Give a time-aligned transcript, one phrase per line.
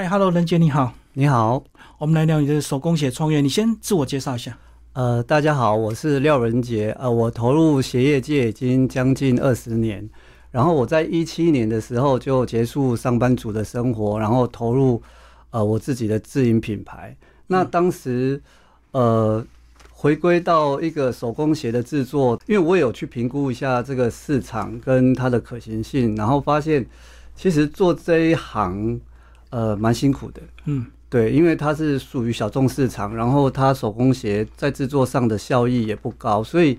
[0.00, 1.64] 嗨，Hello，任杰你好，你好，
[1.98, 4.56] 我们来聊你的手工鞋创业，你先自我介绍一下。
[4.92, 10.08] 呃，大家好，我是廖仁杰，呃，我投入鞋业界已经将近二十年，
[10.52, 15.02] 然后我在一七年的时候就结束上班族的生活，然后投入
[15.50, 17.16] 呃我自己的自营品牌。
[17.48, 18.40] 那当时
[18.92, 19.44] 呃
[19.90, 26.86] 回归到一个手工鞋的制作，因为我有去评估一下这个市场跟它的可行性，然后发现
[27.34, 29.00] 其实做这一行
[29.50, 30.86] 呃蛮辛苦的，嗯。
[31.10, 36.78] 对，因为它是属于小众市场，然后它手工鞋在制作上的效益也不高，所以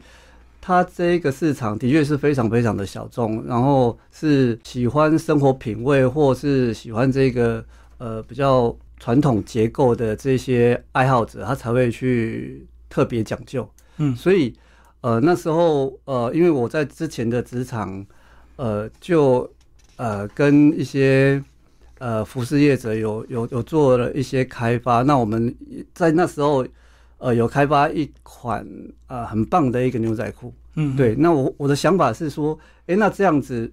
[0.61, 7.65] 它这个市场的确是非常非常的小众，然后是喜欢生活品味或是喜欢这个
[7.97, 13.67] 呃比较传统结构的这些爱好者，他才会去特别讲究。
[13.97, 14.53] 嗯，所以
[15.01, 18.05] 呃那时候呃因为我在之前的职场
[18.57, 19.51] 呃就
[19.95, 21.43] 呃跟一些。
[21.99, 25.53] 呃，服饰业者有有有做了一些开发，那我们
[25.93, 26.65] 在那时候，
[27.17, 28.65] 呃，有开发一款
[29.07, 31.13] 呃很棒的一个牛仔裤，嗯，对。
[31.15, 33.71] 那我我的想法是说，哎，那这样子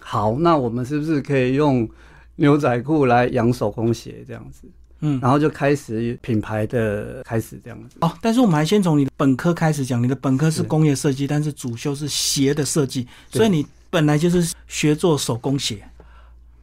[0.00, 1.88] 好，那我们是不是可以用
[2.34, 4.68] 牛仔裤来养手工鞋这样子？
[5.00, 7.98] 嗯，然后就开始品牌的开始这样子。
[8.00, 15.86] 哦，但是我们还先从你的本科开始讲，你的本科是工业设计，但是主修是鞋的设计，所以你本来就是学做手工鞋。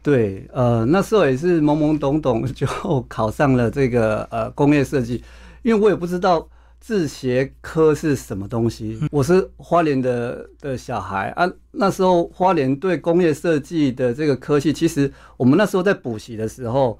[0.03, 2.67] 对，呃，那时候也是懵懵懂懂就
[3.07, 5.23] 考上了这个呃工业设计，
[5.61, 6.45] 因为我也不知道
[6.81, 8.99] 制鞋科是什么东西。
[9.11, 16.99] 我是花莲的的小孩啊，那时候花莲对工业设计的这个科系，其实我们那时候在补习的时候，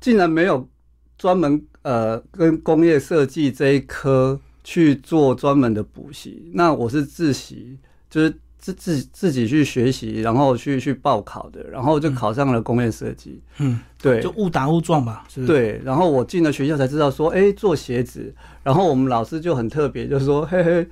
[0.00, 0.64] 竟然没有
[1.18, 6.52] 专门呃跟工业设计这一科去做专门的补习。
[6.54, 7.76] 那我是自习，
[8.08, 8.32] 就是。
[8.60, 13.40] 自自自己去学习，然后去去报考的，然后就考上了工业设计。
[13.58, 15.24] 嗯，对，就误打误撞吧。
[15.46, 18.32] 对，然后我进了学校才知道说，哎，做鞋子。
[18.62, 20.86] 然后我们老师就很特别，就说， 嘿嘿，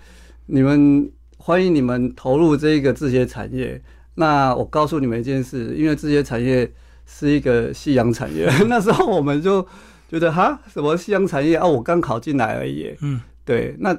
[0.47, 3.81] 你们欢迎你们投入这个制鞋产业。
[4.14, 6.69] 那我告诉你们一件事，因为制鞋产业
[7.04, 8.50] 是一个夕阳产业。
[8.66, 9.62] 那时候我们就
[10.10, 11.66] 觉得，哈，什么夕阳产业啊？
[11.66, 12.97] 我刚考进来而已。
[13.03, 13.94] 嗯，对，那。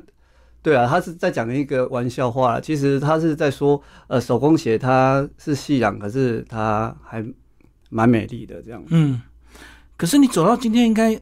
[0.61, 2.59] 对啊，他是在讲一个玩笑话。
[2.59, 7.25] 其实他是在说，呃，手工鞋它是夕阳，可是它还
[7.89, 8.83] 蛮美丽的这样。
[8.89, 9.21] 嗯，
[9.95, 11.17] 可是你走到今天，应该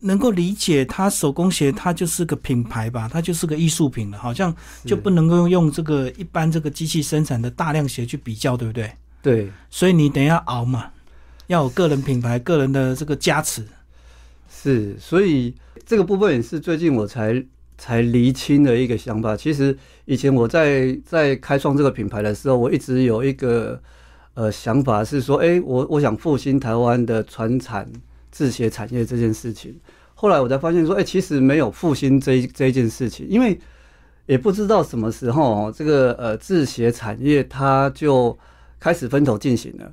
[0.00, 3.08] 能够理解，它手工鞋它就是个品牌吧？
[3.10, 8.92] 它就是个艺术品了，好像就不能够用这个一般这个机器生产的大量鞋去比较，对不对？
[9.22, 9.50] 对。
[9.70, 10.90] 所以你等一下熬嘛，
[11.46, 13.66] 要有个人品牌、个人的这个加持。
[14.50, 15.54] 是，所以
[15.86, 17.42] 这个部分也是最近我才。
[17.78, 19.36] 才厘清的一个想法。
[19.36, 23.80] 其实以前我在在开创这个品牌的时候，我一直有一个
[24.34, 27.90] 呃想法是说，哎，我我想复兴台湾的传产
[28.30, 29.74] 制鞋产业这件事情。
[30.14, 33.58] 后来我才发现说，哎，其实没有复兴这这件事情，因为
[34.26, 38.38] 也不知道什么时候这个呃制鞋产业它就
[38.78, 39.92] 开始分头进行了。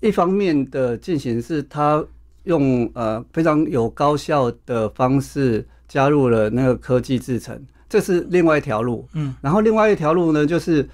[0.00, 2.04] 一方面的进行是它
[2.44, 5.66] 用呃非常有高效的方式。
[5.88, 9.06] 加入了那个科技制成，这是另外一条路。
[9.12, 10.88] 嗯，然后另外一条路呢，就是，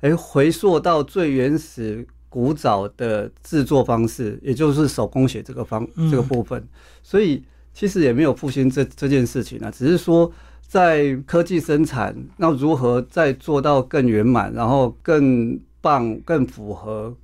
[0.00, 6.66] 哎，回溯到最原始、古早的制作方式，也就是手工写这个方这个部分。
[7.02, 7.44] 所以
[7.74, 10.32] 其实也没有复兴这这件事情啊，只是说
[10.66, 17.14] 在科技生产，那如何再做到更圆满，然后更棒、更符合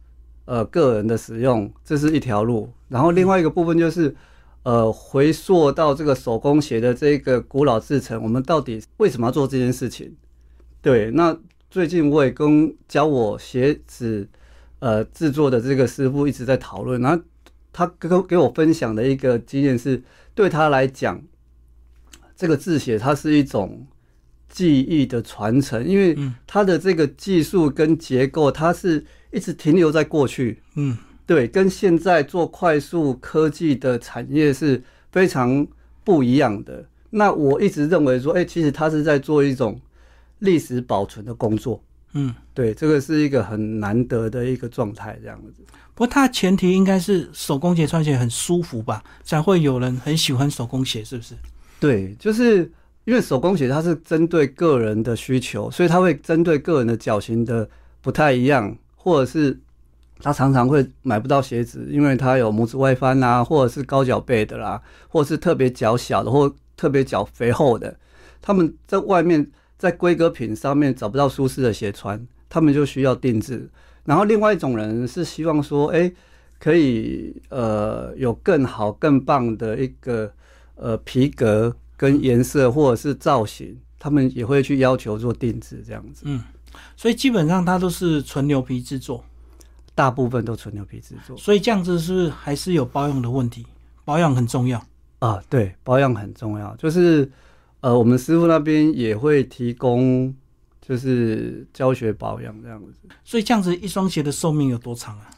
[0.44, 2.70] 呃个人的使用，这是一条路。
[2.88, 4.14] 然后另外一个部分就是。
[4.64, 10.14] 呃，回溯到这个手工鞋的这个古老制成，我们到底为什么要做这件事情？
[10.80, 11.38] 对，那
[11.70, 14.26] 最近我也跟教我鞋子
[14.78, 17.22] 呃制作的这个师傅一直在讨论，然后
[17.74, 20.02] 他给给我分享的一个经验是，
[20.34, 21.20] 对他来讲，
[22.34, 23.86] 这个字写它是一种
[24.48, 26.16] 技艺的传承，因为
[26.46, 29.04] 它的这个技术跟结构，它是
[29.34, 30.62] 一直停留在过去。
[30.76, 30.96] 嗯。
[31.26, 35.66] 对，跟现在做快速科技的产业是非常
[36.04, 36.84] 不一样的。
[37.08, 39.80] 那我一直认为说，哎，其实他是在做一种
[40.40, 41.82] 历史保存的工作。
[42.12, 45.64] 嗯，对，这个是一个很难得的一个状态，这样子。
[45.94, 51.34] 不过，它前提应该是手工鞋穿起来很舒服吧，才会有人很喜欢手工鞋，是不是？
[51.80, 52.70] 对，就是
[53.04, 57.66] 因为手工鞋它是针对个人的需求，所以它会针对个人的脚型的
[58.02, 59.60] 不太一样，或者是。
[60.20, 67.94] 他常常会买不到鞋子，因为他有拇指外翻啊，或者是高脚背的啦，或者是特别脚小的，或特别脚肥厚的。
[68.40, 73.68] 他们在外面在规格品上面找不到舒适的鞋穿，他们就需要定制。
[74.04, 76.10] 然后另外一种人是希望说，哎，
[76.60, 80.32] 可以呃有更好更棒的一个
[80.76, 86.22] 呃皮革跟颜色或者是造型，他们也会去要求做定制这样子。
[86.24, 86.40] 嗯，
[86.96, 89.24] 所以基本上它都是纯牛皮制作，
[89.94, 93.66] 大部分都纯牛皮制作所以这样子是还是有保养的问题？
[94.04, 94.84] 保养很重要。
[95.20, 96.74] 啊，对，保养很重要。
[96.76, 97.30] 就是
[97.80, 100.34] 呃，我们师傅那边也会提供，
[100.80, 102.92] 就是教学保养这样子。
[103.24, 105.30] 所以这样子一双鞋的寿命有多长啊？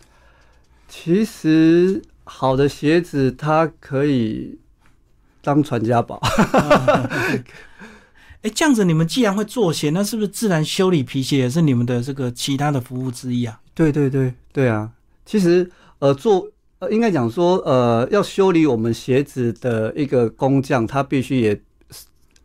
[0.89, 4.59] 其实好的鞋子它可以
[5.43, 6.21] 当传家宝。
[8.47, 13.61] 哎，这样子你们既然会做鞋，那是不是自然修理皮鞋也是你们的这个其他的服务之一啊？
[13.75, 14.89] 对对对对啊！
[15.25, 16.49] 其实呃，做
[16.79, 21.61] 呃，应该讲说呃，要修理我们鞋子的一个工匠，他必须也，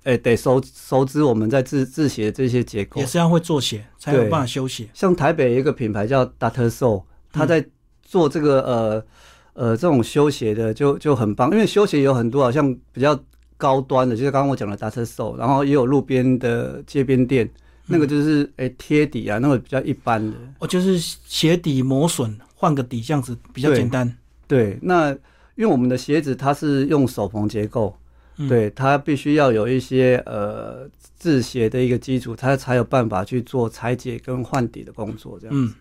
[0.01, 4.89] 哎，得熟熟知我们在制制鞋这些结构也，是要会做鞋才有办法修鞋。
[4.95, 6.67] 像台北一个品牌叫 Dr.
[6.67, 7.63] Soul，他在
[8.01, 9.05] 做这个呃
[9.53, 13.17] 呃这种修鞋的就就很棒，因为修鞋有很多，好像比较
[13.61, 15.05] 高端的，就是刚刚我讲的 Dr.
[15.05, 17.47] Soul，然后也有路边的街边店，
[17.85, 20.35] 那个就是哎贴底啊，那个比较一般的。
[20.57, 24.11] 哦，就是鞋底磨损，换个底这样子比较简单。
[24.47, 25.11] 对，那
[25.55, 27.95] 因为我们的鞋子它是用手缝结构，
[28.37, 35.55] 嗯对，它必须要有一些呃制鞋的一个基础，它才有办法去做裁剪跟换底的工作，这样。
[35.55, 35.71] 嗯，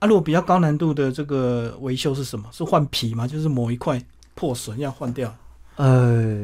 [0.00, 2.48] 啊，如果比较高难度的这个维修是什么？
[2.50, 3.28] 是换皮吗？
[3.28, 4.02] 就是某一块
[4.34, 5.32] 破损要换掉。
[5.76, 6.36] 呃，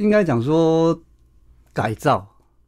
[0.00, 0.98] 应该讲说
[1.72, 2.26] 改造，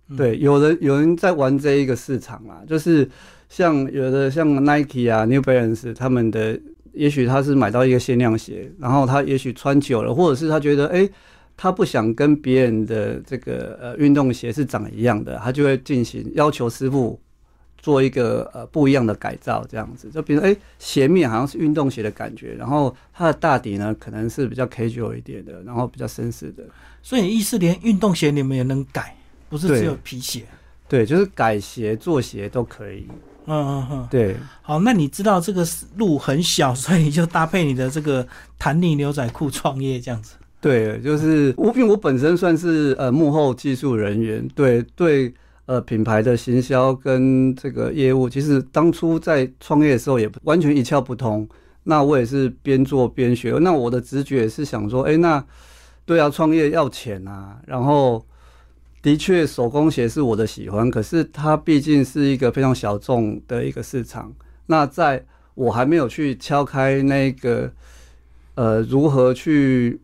[0.09, 3.09] 嗯对，有人有人在玩这一个市场啊，就是
[3.49, 6.61] 像有的像 Nike 啊、New Balance 他们的，
[6.93, 11.09] 也许他是买到一个限量鞋，然后他也许穿久了，或者是他觉得哎。
[11.55, 17.21] 他不想跟别人的这个呃运动鞋是长一样的，他就会进行要求师傅
[17.83, 26.63] 做一个呃不一样的改造，这样子就比如哎鞋面好像是运动鞋的感觉，然后它的大底呢可能是比较 casual 一点的，然后比较绅士的，
[27.03, 29.15] 所以意思连运动鞋你们也能改，
[29.51, 30.45] 不是只有皮鞋。
[30.89, 33.07] 对，就是改鞋做鞋都可以。
[33.47, 34.09] 嗯嗯嗯。
[34.11, 38.25] 对，好，那你知道这个路很小，所以你就搭配你的这个
[38.59, 40.35] 弹力牛仔裤创业这样子。
[40.61, 45.35] 对，就是我，因为我本身算是呃幕后技术人员，对对，
[45.67, 51.49] 呃品牌的行销跟这个业务，其实当初在创业的时候也完全一窍不通。
[51.85, 55.45] 那我也是边做边学，那我的直觉是想说，哎，那
[56.05, 58.25] 对啊，创业要钱啊，然后
[59.03, 64.33] 的确手工鞋是我的喜欢，可是它毕竟是一个非常小众的一个市场。
[64.67, 65.25] 那在
[65.55, 67.73] 我还没有去敲开那个
[68.55, 70.01] 呃如何去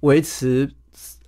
[0.00, 0.70] 维持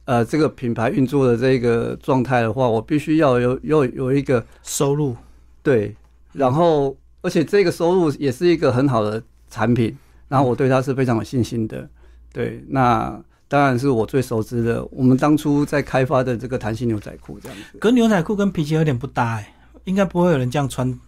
[0.05, 5.17] 呃这个品牌运作的这个状态的话，我必须要有有有一个收入，
[5.63, 5.95] 对，
[6.33, 9.97] 然后而且这个收入也是一个很好的产品，
[10.29, 11.89] 然后我对它是非常有信心的。
[12.33, 19.55] 对，那当然是我最熟知的，我们当初在开发的这个弹性牛仔裤这样子可牛仔裤跟皮鞋有点不搭哎、
[19.85, 20.99] 应该不会有人这样穿。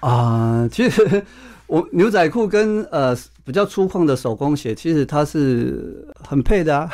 [0.00, 0.68] 啊。
[0.70, 1.24] 其实
[1.66, 6.90] 我牛仔裤跟呃比较粗犷的手工鞋，其实它是很配的啊。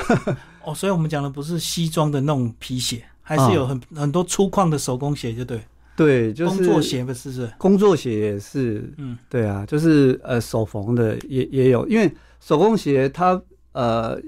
[0.70, 5.60] 哦，所以我们讲的不是西装的那种皮鞋，还是有很、很多粗犷的手工鞋，就对，
[5.96, 7.52] 对，就是工作鞋不是是？
[7.58, 13.40] 工作鞋也是，嗯，对啊，就是呃手缝的也也有，因为手工鞋它
[13.72, 14.20] 呃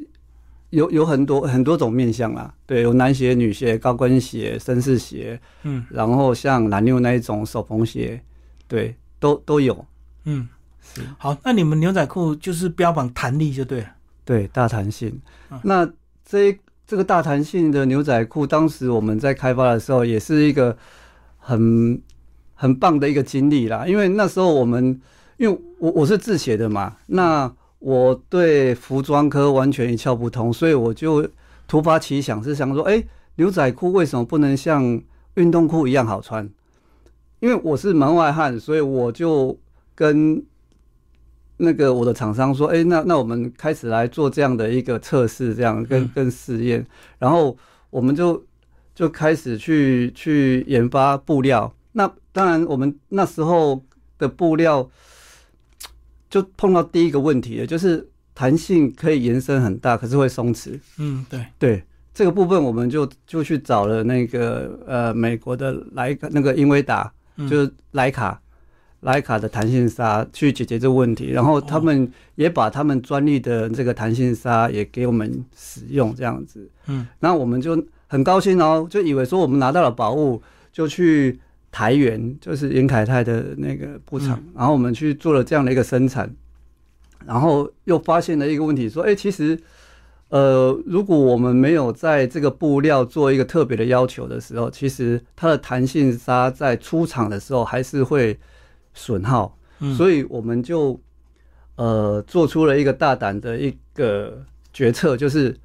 [0.71, 5.87] 有有很多很多种面向啦，对，有男鞋、女鞋、高跟鞋、绅士鞋，嗯。
[5.91, 8.21] 然后像蓝妞那一种手缝鞋，
[8.67, 9.87] 对，都都有，
[10.25, 10.49] 嗯。
[10.95, 13.87] 是，好，那你们牛仔裤就是标榜弹力就对了。
[14.25, 15.17] 对，大弹性。
[15.51, 15.61] 嗯。
[15.63, 15.89] 那
[16.25, 20.77] 这这个大弹性的牛仔裤，当时我们在开发的时候，也是一个
[21.39, 22.01] 很
[22.55, 23.87] 很棒的一个经历啦。
[23.87, 25.01] 因为那时候我们，
[25.37, 31.29] 因为我我是自写的嘛，那我对服装科完全一窍不通，所以我就
[31.67, 33.03] 突发奇想，是想说，哎、
[33.37, 35.03] 牛仔裤为什么不能像
[35.35, 36.49] 运动裤一样好穿？
[37.41, 39.59] 因为我是门外汉，所以我就
[39.95, 40.45] 跟
[41.59, 46.85] 那个我的厂商说，哎、那那我们开始来做这样的一个测试，这样跟嗯跟试验，
[47.19, 47.57] 然后
[47.91, 48.45] 我们就
[48.95, 51.73] 就开始去去研发布料。
[51.93, 53.85] 那当然，我们那时候
[54.19, 54.91] 的布料
[56.29, 60.81] 就碰到第一个问题了，就是弹性可以延伸很大，可是会松弛。
[60.99, 68.41] 嗯，对，对这个部分，我们就就去找了那个呃美国的莱那个英威达，嗯就是莱卡。
[69.03, 76.69] 莱卡的弹性纱去解决这个问题，然后他们也把他们专利的这个弹性纱也给我们使用，这样子。
[76.89, 80.43] 嗯，那我们就很高兴哦，就以为说我们拿到了宝物，
[80.73, 81.39] 就去
[81.71, 86.35] 台源，就是严凯泰的那个布厂，然后我们去做了这样的一个生产。
[87.25, 89.57] 然后又发现了一个问题，说，哎，其实，
[90.31, 98.37] 呃，如果我们没有在这个布料做一个特别的要求的时候，其实它的弹性纱在出厂的时候还是会
[98.95, 99.57] 损耗，
[99.97, 101.01] 所以我们就
[101.77, 105.57] 呃做出了一个大胆的一个决策，就是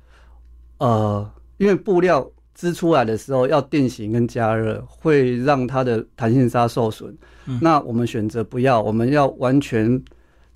[0.77, 7.15] 呃，因为布料织出来的时候要定型跟加热，会让它的弹性纱受损，
[7.62, 10.03] 那我们选择不要，我们要完全。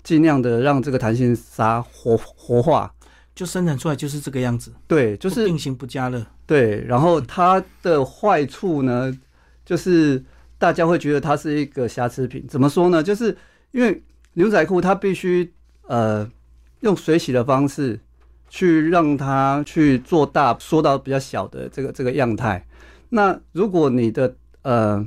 [0.04, 2.92] 尽量的让这个弹性纱活活化，
[3.36, 4.72] 就生产出来就是这个样子。
[4.88, 6.26] 对，就是定型不加热。
[6.44, 9.16] 对，然后它的坏处呢，
[9.64, 10.20] 就是
[10.62, 12.46] 大家会觉得它是一个瑕疵品。
[12.48, 13.02] 怎么说呢？
[13.02, 13.36] 就是
[13.72, 14.02] 因为
[14.34, 15.52] 牛仔裤它必须
[15.88, 16.30] 呃
[16.80, 17.98] 用水洗的方式
[18.48, 22.64] 去让它去做大，缩到比较小的这个这个样态。
[23.08, 25.04] 那如果你的呃。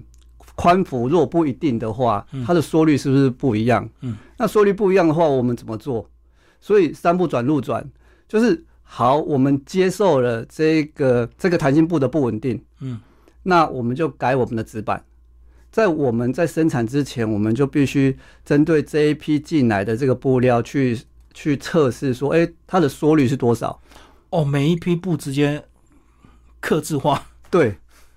[0.57, 3.89] 宽幅若不一定的话，它的缩率是不是不一样？
[3.99, 6.09] 嗯，那缩率不一样的话，我们怎么做？
[6.61, 7.85] 所以三不转路转，
[8.25, 13.01] 就是好，我们接受了这个这个弹性布的不稳定，嗯，
[13.43, 15.03] 那我们就改我们的纸板。
[15.75, 20.97] 在我们在生产之前，我们就必须针对这一批进来的这个布料去
[21.33, 23.77] 去测试，说，哎，它的缩率是多少？
[24.29, 25.61] 哦，每一批布直接
[26.61, 27.75] 刻字化， 对，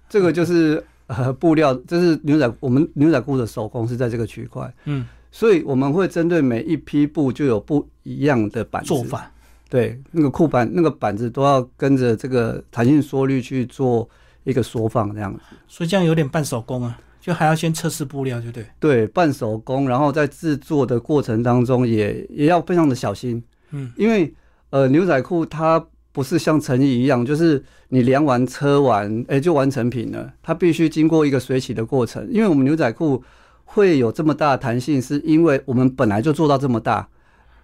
[0.09, 0.85] 这个就是。
[1.09, 9.33] 呃，布料这是牛仔，我们牛仔裤的手工是在这个区块，嗯，所以我们会针对每一批布就有不一样的板做法，
[9.71, 14.07] 对，那个裤板那个板子都要跟着这个弹性缩率去做
[14.45, 24.35] 一个缩放这样子，所以这样有点半手工啊，就还要先测试布料，就对，对，半手工，然后在制作的过程当中也也要非常的小心，嗯，因为
[24.71, 25.87] 呃牛仔裤它。
[26.11, 30.33] 不是像成衣一样，就是你量完车完，哎，就完成品了。
[30.43, 32.27] 它必须经过一个水洗的过程。
[32.29, 33.23] 因为我们牛仔裤
[33.65, 37.09] 会有这么大的弹性，是因为我们本来就做到这么大。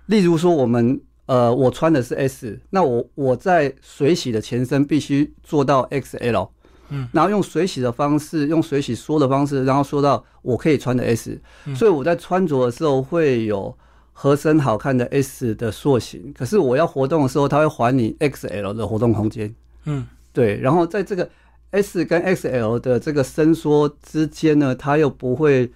[0.06, 6.50] 例如说，我们呃，我穿的是 S，那我我在水洗的前身必须做到 XL，
[6.88, 11.40] 嗯，然后用水洗的方式，用水洗缩的方式，然后缩到我可以穿的 S。
[11.74, 13.76] 所以我在穿着的时候会有。
[14.16, 19.52] 合身好看的 S 的塑形，可是我要活动的时候，它会还你 XL 的活动空间。
[19.86, 20.56] 嗯，对。
[20.60, 21.28] 然后在这个
[21.72, 25.72] S 跟 XL 的这个伸缩之间呢，它又不会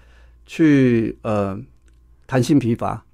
[0.46, 1.58] 去呃
[2.28, 3.04] 弹性疲乏。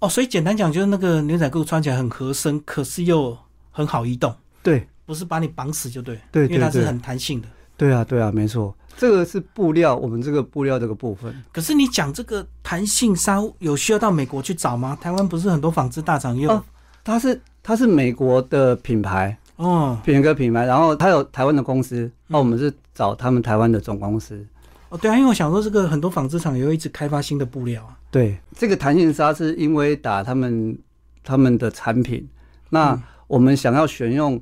[0.00, 3.38] 哦，所以简单讲，就是那个牛仔裤穿起来很合身，可是又
[3.70, 4.34] 很好移动。
[4.60, 6.18] 对，不是把你绑死就对。
[6.30, 7.48] 对，因为它是很弹性的。
[7.76, 8.74] 对啊，对啊，没错。
[8.96, 11.34] 这个是布料，我们这个布料这个部分。
[11.50, 14.96] 可是你讲这个弹性纱有需要到美国去找吗？
[15.00, 16.62] 台湾不是很多纺织大厂用？
[17.02, 24.44] 它是它是美国的品牌哦，品个品牌，然后它有台湾的公司，那我们是找他们台湾的总公司。
[24.90, 27.96] 哦，对啊，因为我想说，这个很多纺织厂也会一直开发新的布料啊。
[28.10, 30.78] 对，这个弹性纱是因为打他们
[31.24, 32.28] 他们的产品，
[32.68, 34.38] 那我们想要选用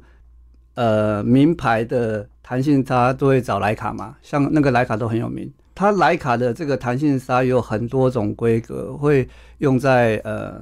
[0.74, 2.26] 呃名牌的。
[2.42, 5.48] 弹性纱都会找莱卡嘛，像那个莱卡都很有名。
[5.72, 10.60] 它莱卡的这个弹性纱有很多种规格，会用在呃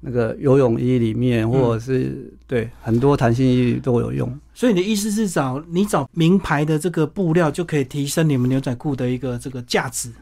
[0.00, 4.32] 那个游泳衣里面，或者是对很多弹性衣都有用。
[4.54, 10.12] 所以你的意思是找你找名牌的这个布料，就可以提升你们牛仔裤的一个这个价值，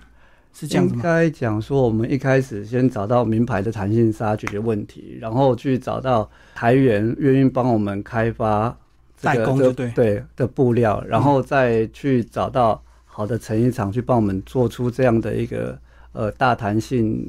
[0.54, 0.96] 是这样子吗？
[0.96, 8.74] 应该讲说，我们一开始先找到名牌的弹性纱解决问题，然后去找到台源愿意帮我们开发。
[9.24, 15.78] 代工就对对的布料，然后再去找到好的成衣厂去帮我们做出这样的一个
[16.12, 17.26] 呃大弹性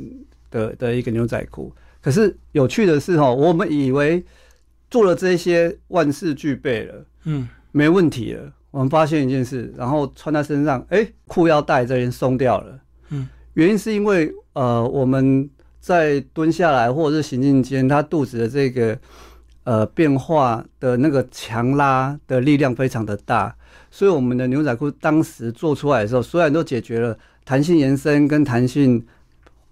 [0.51, 1.73] 的的一个牛仔裤。
[2.01, 4.23] 可是有趣的是哈，我们以为
[4.91, 8.51] 做了这些万事俱备了，嗯，没问题了。
[8.71, 15.49] 我们发现一件事，然后穿在身上，哎，裤腰带这边松掉了，嗯，原因是因为呃我们
[15.79, 18.97] 在蹲下来或者是行进间，他肚子的这个。
[19.65, 23.53] 呃，变化的那个强拉的力量非常的大，
[23.89, 29.03] 所以我们的牛仔裤当时做出来的时候，虽然都解决了弹性延伸跟弹性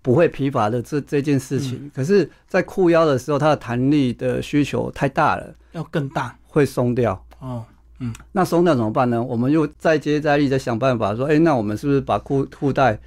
[0.02, 7.24] 不会疲乏的这这件事情，可是，在裤腰的时候，它的弹力的需求太大了，要更大，会松掉。
[7.40, 7.64] 哦，
[8.00, 9.22] 嗯，那松掉怎么办呢？
[9.22, 13.00] 我们又再接再厉，再想办法说，哎，那我们是不是把裤裤带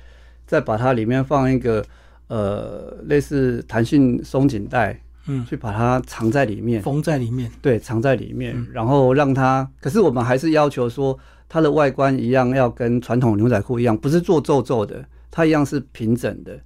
[0.47, 1.85] 再把它里面放一个
[2.29, 5.01] 呃类似弹性松紧带？
[5.27, 9.69] 嗯，去把它藏在里面，缝在里面，对，藏在里面，然后让它。
[9.81, 11.19] 可是我们还是要求说，
[11.49, 16.59] 它的外观一样要跟传统牛仔裤一样，不是做皱皱的，它一样是平整的。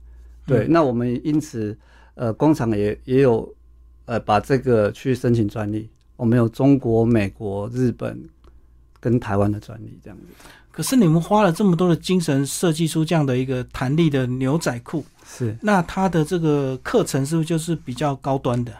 [0.46, 1.76] 对，那我们因此，
[2.14, 3.54] 呃，工厂也也有，
[4.04, 5.88] 呃，把这个去申请专利。
[6.16, 8.28] 我们有中国、美国、日本
[8.98, 10.24] 跟台湾的专利这样子。
[10.70, 18.72] 可是你们花了这么多的精神设计出这样的一个弹力的牛仔裤，是那它的这个课程是不是就是比较高端的？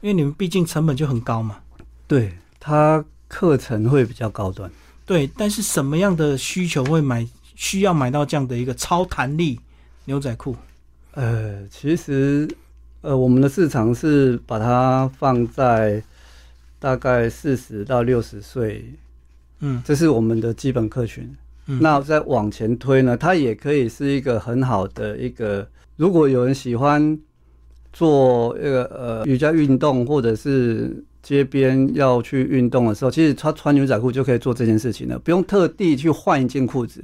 [0.00, 1.58] 因为你们毕竟成本就很高嘛。
[2.06, 4.70] 对它课程会比较高端。
[5.06, 7.26] 对，但是什么样的需求会买
[7.56, 9.60] 需要买到这样的一个超弹力
[10.04, 10.56] 牛仔裤？
[11.12, 12.48] 呃，其实
[13.02, 16.02] 呃，我们的市场是把它放在
[16.78, 18.94] 大概四十到六十岁，
[19.64, 19.82] 嗯。
[19.84, 21.28] 这是我们的基本客群。
[21.66, 25.66] 嗯，那再往前推呢，它也可以是一个很好的一个，
[25.96, 27.18] 如果有人喜欢
[27.92, 37.02] 做一个呃瑜伽运动，或者是街边要去运动的时候，其实他穿牛仔裤就可以做这件事情了，不用特地去换一件裤子。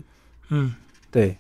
[0.50, 0.75] 嗯，
[1.11, 1.38] 对，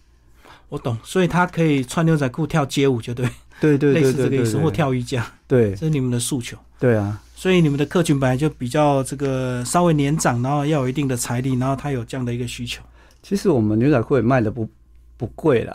[0.70, 3.28] 我懂，所以他可以穿牛仔裤跳街舞，就对，
[3.60, 5.72] 对对类对对对似这个意思，或，跳瑜伽，对。
[5.72, 6.56] 这是你们的诉求。
[6.78, 12.82] 对啊，所以你们的客群本来就比较这个稍微年长，然后要有一定的财力，然后他有这样的一个需求。
[13.22, 14.68] 其实我们牛仔裤也卖的不
[15.16, 15.72] 不贵啦。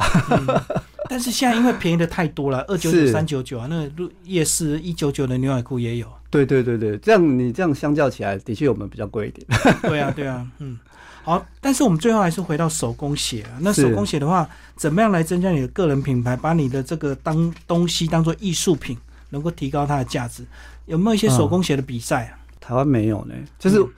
[1.10, 3.90] 但是现在因为便宜的太多了， 二九九、三九九啊，那
[4.26, 6.08] 夜市一九九的牛仔裤也有。
[6.30, 9.48] 对对对对，这样你这样相较起来，的确我们比较贵一点。
[9.82, 10.78] 对啊，对啊，嗯。
[11.24, 13.58] 好，但是我们最后还是回到手工鞋啊。
[13.62, 18.96] 那手工鞋的话，怎么样来增加你的个人品牌，把你的这个当东西当做艺术品，
[19.32, 20.46] 能够提高它的价值？
[20.86, 22.40] 有没有一些手工鞋的比赛啊？
[22.60, 23.90] 台湾没有呢，就是嗯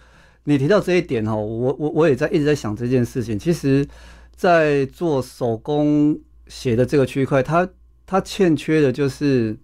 [0.44, 3.38] 你提到这一点哈，我我我也在一直在想这件事情。
[3.38, 3.86] 其实，
[4.34, 6.17] 在做手工
[6.48, 7.67] 鞋的这个区块，它
[8.06, 9.58] 它欠缺的就是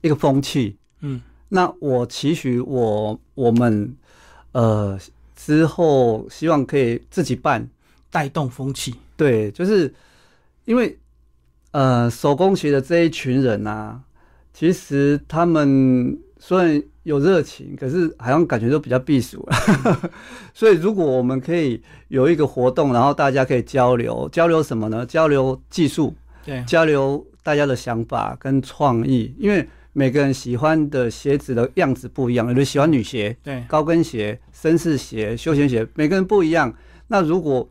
[0.00, 0.76] 一个风气。
[1.00, 1.20] 嗯
[1.50, 3.94] 那我期许我我们
[4.52, 4.98] 呃
[5.34, 7.68] 之后希望可以自己办，
[8.10, 8.94] 带动风气。
[9.16, 9.92] 对，就是
[10.64, 10.98] 因为
[11.72, 14.00] 呃手工鞋的这一群人啊，
[14.54, 20.10] 其实他们虽然有热情，可是好像感觉都比较避暑了。
[20.54, 25.04] 所以如果我们可以有一个活动，然后大家可以交流，交流什么呢？
[25.04, 36.74] 交流技术，对，交流大家的想法跟创意，因为每个人喜欢的鞋子的样子不一样，有人喜欢女鞋，对，高跟鞋、绅士鞋、休闲鞋，每个人不一样。
[37.08, 37.68] 那如果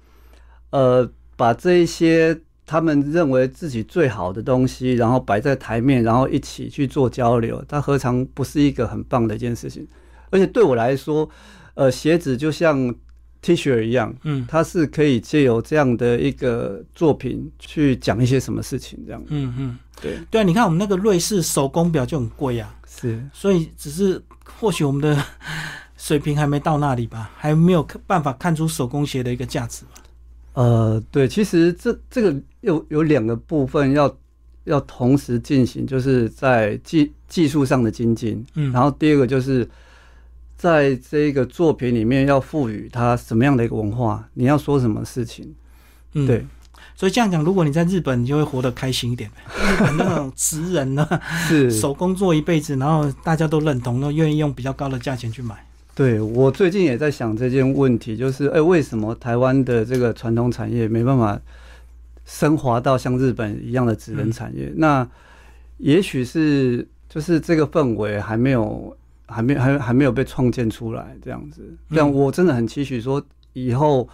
[0.70, 2.40] 呃把这一些
[2.72, 9.88] 他们认为自己最好的东西，然后摆在台面，然后一起去做交流，它何尝不是一个很棒的一件事情？
[10.30, 11.28] 而且对我来说，
[11.74, 12.94] 呃，鞋子就像
[13.42, 14.46] T 恤一样，嗯。
[14.48, 19.24] 它是可以借由这样的一个作品去讲一些什么事情，这样。
[19.30, 23.20] 嗯嗯，对，对啊，你看我们那个瑞士手工表就很贵啊，是。
[23.34, 25.20] 所以只是或许我们的
[25.98, 29.94] 水平还没到那里吧，还没有看办法看出手工鞋的一个价值吧。
[30.54, 34.14] 呃，对，其实这这个有有两个部分要
[34.66, 39.70] 要同时进行，就是在技技术上的精进，嗯，然后第二个就是
[40.58, 45.54] 在这个作品里面要赋予它什么样的一个文化，你要说什么事情，
[46.14, 46.46] 嗯对，
[46.96, 49.30] 所以这样讲，如果你在日本，你就会活得开心一点。
[49.56, 51.08] 日本那种 职人呢，
[51.48, 55.66] 是，手工做一辈子，然后大家都认同，都愿意用比较高的价钱去买。
[56.00, 61.38] 对我最近也在想这件问题，就是哎，为什么台湾的这个传统产业没办法
[62.24, 64.72] 升华到像日本一样的职能产业？
[64.78, 65.06] 那
[65.76, 68.96] 也许是就是这个氛围还没有，
[69.28, 71.64] 还没还还没有被创建出来这样子。
[71.90, 74.08] 嗯但我真的很期许说，以后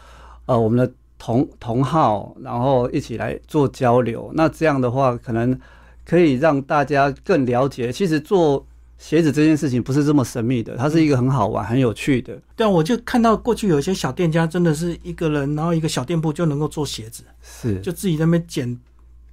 [0.48, 4.32] 呃我们的同同好，然后一起来做交流。
[4.34, 5.56] 那这样的话，可能
[6.04, 8.66] 可以让大家更了解，其实做。
[8.98, 12.40] 鞋子这件事情不是这么神秘的，它是一个很好玩、很有趣的。
[12.56, 18.80] 对啊，我就看到过去有一些小店家，真的是一个人，然后一个小店铺就能够做鞋子，是，就自己在那边剪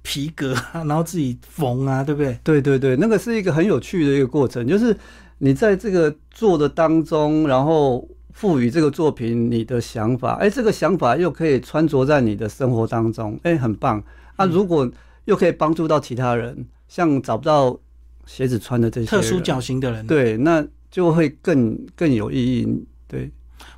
[0.01, 2.37] 皮革啊， 然后自己缝啊，对不对？
[2.43, 4.95] 对对对，那个是一个很有趣的一个过程，就是
[5.37, 14.03] 你在这个做的当中，然后赋予这个作品你的想法，哎，这个想法又可以穿着在你的生活当中，哎，很棒。
[14.35, 14.91] 啊，如果
[15.25, 17.79] 又可以帮助到其他人，像找不到
[18.25, 20.05] 鞋子穿的这些特殊脚型的人。
[20.07, 22.67] 对，那就会更更有意义。
[23.07, 23.31] 对，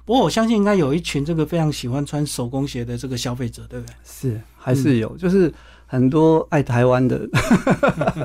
[0.04, 3.94] 不过我相信应该有一群这个非常喜欢穿手工鞋的这个消费者，对不对？
[4.04, 5.54] 是还是有，就是
[5.86, 7.28] 很多爱台湾的，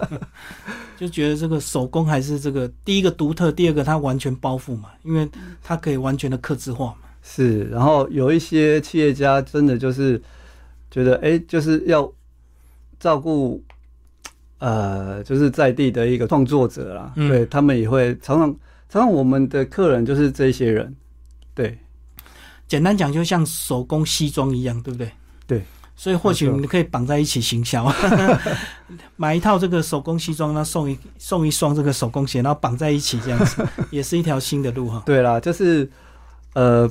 [0.96, 5.28] 就觉得这个手工还是这个第一个独特，第二个它完全包覆嘛，因为
[5.62, 6.96] 它可以完全的刻字化嘛。
[7.22, 10.20] 是，然后有一些企业家真的就是
[10.90, 12.10] 觉得，哎，就是要
[12.98, 13.62] 照顾，
[14.60, 18.48] 呃，就是在地的一个创作者啦，嗯对他们也会常常
[18.88, 20.94] 常常我们的客人就是这些人，
[21.54, 21.76] 对
[22.68, 25.10] 简单讲，就像手工西装一样，对不对？
[25.46, 25.62] 对。
[25.96, 27.84] 所以或许没错你们可以绑在一起行销，
[29.16, 35.02] 买一套这个手工西装，然后送一送一双这个手工鞋，然后绑在一起，这样子 也是一条新的路哈。
[35.04, 35.90] 对啦，就是
[36.54, 36.90] 呃，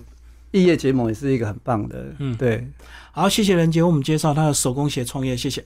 [0.51, 2.67] 异业结盟也是一个很棒的，嗯对。
[3.11, 5.65] 好，谢谢任杰为我们介绍他的手工鞋创业，谢谢。